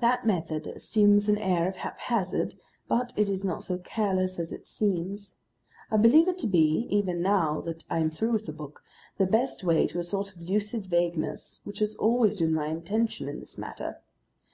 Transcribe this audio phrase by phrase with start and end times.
[0.00, 4.66] That method assumes an air of haphazard, but it is not so careless as it
[4.66, 5.36] seems.
[5.92, 8.82] I believe it to be even now that I am through with the book
[9.16, 13.28] the best way to a sort of lucid vagueness which has always been my intention
[13.28, 14.00] in this matter.